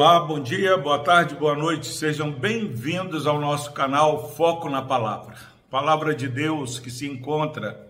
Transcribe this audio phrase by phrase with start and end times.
[0.00, 1.86] Olá, bom dia, boa tarde, boa noite.
[1.88, 5.36] Sejam bem-vindos ao nosso canal Foco na Palavra.
[5.68, 7.86] Palavra de Deus que se encontra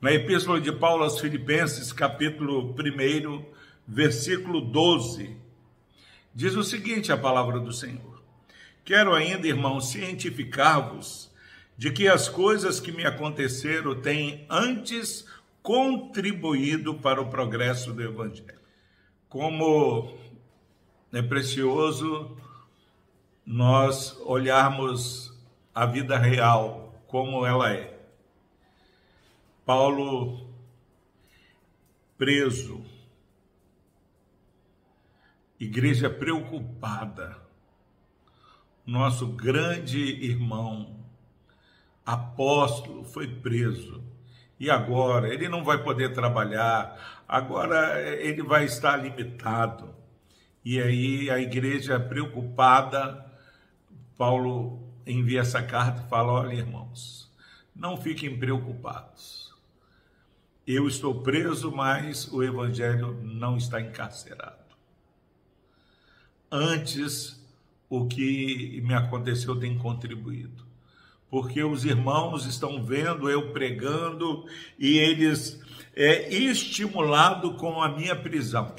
[0.00, 3.44] na Epístola de Paulo aos Filipenses, capítulo 1,
[3.88, 5.36] versículo 12.
[6.32, 8.22] Diz o seguinte: a palavra do Senhor.
[8.84, 11.28] Quero ainda, irmãos, cientificar-vos
[11.76, 15.26] de que as coisas que me aconteceram têm antes
[15.60, 18.60] contribuído para o progresso do Evangelho.
[19.28, 20.17] Como
[21.12, 22.36] é precioso
[23.44, 25.34] nós olharmos
[25.74, 27.98] a vida real como ela é.
[29.64, 30.48] Paulo
[32.18, 32.84] preso,
[35.58, 37.38] igreja preocupada,
[38.84, 41.04] nosso grande irmão,
[42.04, 44.02] apóstolo, foi preso.
[44.58, 45.32] E agora?
[45.32, 49.94] Ele não vai poder trabalhar, agora ele vai estar limitado.
[50.70, 53.24] E aí a igreja preocupada,
[54.18, 57.32] Paulo envia essa carta e fala: olha, irmãos,
[57.74, 59.50] não fiquem preocupados.
[60.66, 64.76] Eu estou preso, mas o evangelho não está encarcerado.
[66.52, 67.42] Antes,
[67.88, 70.66] o que me aconteceu tem contribuído.
[71.30, 74.44] Porque os irmãos estão vendo eu pregando
[74.78, 75.62] e eles
[75.96, 78.74] é estimulado com a minha prisão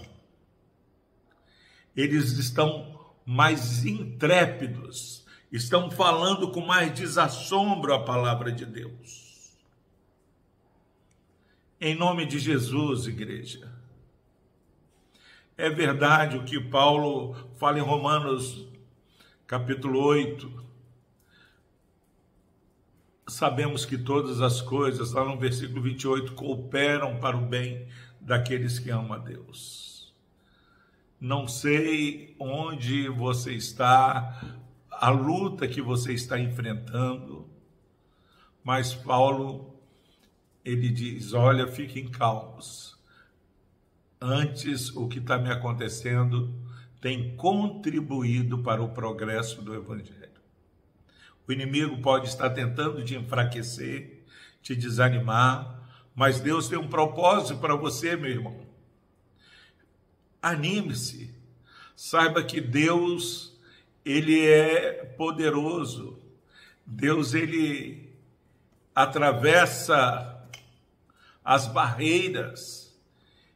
[1.95, 9.57] eles estão mais intrépidos, estão falando com mais desassombro a palavra de Deus.
[11.81, 13.71] Em nome de Jesus, igreja.
[15.57, 18.67] É verdade o que Paulo fala em Romanos,
[19.45, 20.65] capítulo 8.
[23.27, 27.87] Sabemos que todas as coisas, lá no versículo 28, cooperam para o bem
[28.19, 29.88] daqueles que amam a Deus.
[31.19, 34.57] Não sei onde você está,
[34.89, 37.49] a luta que você está enfrentando,
[38.63, 39.75] mas Paulo,
[40.63, 42.97] ele diz: olha, fiquem calmos.
[44.21, 46.53] Antes, o que está me acontecendo
[47.01, 50.29] tem contribuído para o progresso do Evangelho.
[51.47, 54.25] O inimigo pode estar tentando te enfraquecer,
[54.61, 58.68] te desanimar, mas Deus tem um propósito para você, meu irmão.
[60.41, 61.33] Anime-se.
[61.95, 63.57] Saiba que Deus,
[64.05, 66.19] ele é poderoso.
[66.85, 68.13] Deus ele
[68.95, 70.47] atravessa
[71.43, 72.97] as barreiras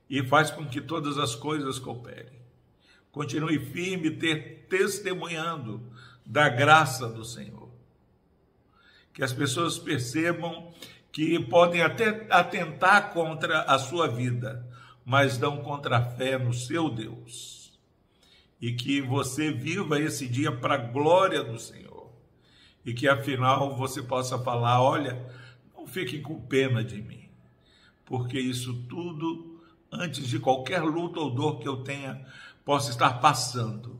[0.09, 2.41] e faz com que todas as coisas cooperem.
[3.11, 5.81] Continue firme, ter, testemunhando
[6.25, 7.69] da graça do Senhor.
[9.13, 10.73] Que as pessoas percebam
[11.11, 14.67] que podem até atentar contra a sua vida,
[15.05, 17.77] mas dão contra a fé no seu Deus.
[18.61, 22.11] E que você viva esse dia para a glória do Senhor.
[22.85, 25.25] E que afinal você possa falar: olha,
[25.75, 27.29] não fiquem com pena de mim,
[28.05, 32.25] porque isso tudo, antes de qualquer luta ou dor que eu tenha,
[32.63, 33.99] possa estar passando.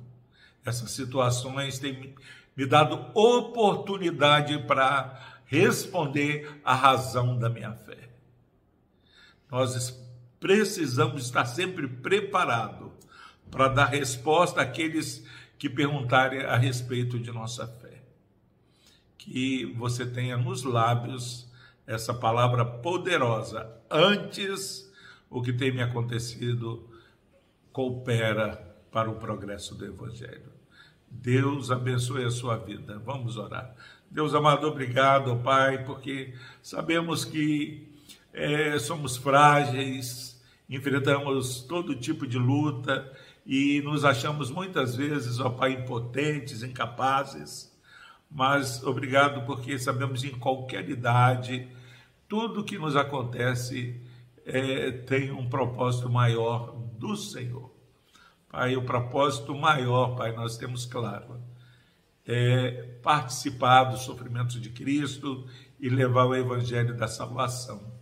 [0.65, 2.15] Essas situações têm
[2.55, 8.09] me dado oportunidade para responder à razão da minha fé.
[9.51, 9.75] Nós
[10.43, 12.91] precisamos estar sempre preparados
[13.49, 15.25] para dar resposta àqueles
[15.57, 18.03] que perguntarem a respeito de nossa fé.
[19.17, 21.49] Que você tenha nos lábios
[21.87, 23.71] essa palavra poderosa.
[23.89, 24.91] Antes,
[25.29, 26.89] o que tem me acontecido
[27.71, 28.57] coopera
[28.91, 30.51] para o progresso do Evangelho.
[31.09, 32.99] Deus abençoe a sua vida.
[32.99, 33.73] Vamos orar.
[34.11, 37.87] Deus amado, obrigado, Pai, porque sabemos que
[38.33, 40.32] é, somos frágeis,
[40.69, 43.11] enfrentamos todo tipo de luta
[43.45, 47.71] e nos achamos muitas vezes, ó Pai, impotentes, incapazes,
[48.29, 51.67] mas obrigado porque sabemos em qualquer idade,
[52.27, 54.01] tudo que nos acontece
[54.45, 57.71] é, tem um propósito maior do Senhor.
[58.49, 61.41] Pai, o propósito maior, Pai, nós temos claro,
[62.25, 65.45] é participar do sofrimento de Cristo
[65.79, 67.93] e levar o evangelho da salvação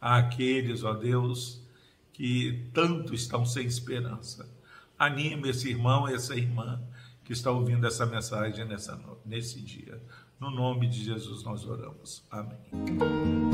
[0.00, 1.66] àqueles, ó Deus,
[2.20, 4.46] que tanto estão sem esperança.
[4.98, 6.78] Anime esse irmão e essa irmã
[7.24, 9.98] que está ouvindo essa mensagem nessa, nesse dia.
[10.38, 12.22] No nome de Jesus nós oramos.
[12.30, 13.49] Amém.